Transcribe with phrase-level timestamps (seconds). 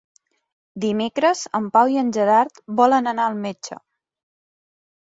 [0.85, 3.81] Dimecres en Pau i en Gerard volen anar al metge.